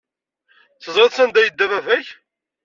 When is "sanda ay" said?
1.13-1.45